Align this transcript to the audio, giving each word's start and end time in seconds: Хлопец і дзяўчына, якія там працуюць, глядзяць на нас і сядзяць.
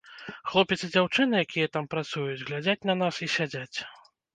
Хлопец 0.51 0.77
і 0.87 0.89
дзяўчына, 0.93 1.43
якія 1.47 1.67
там 1.79 1.85
працуюць, 1.95 2.43
глядзяць 2.47 2.79
на 2.93 3.01
нас 3.07 3.25
і 3.27 3.35
сядзяць. 3.41 3.77